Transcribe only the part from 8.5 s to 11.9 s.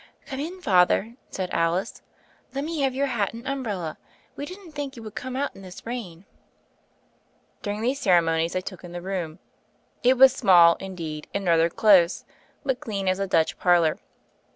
I took in the room. It was small, indeed, and rather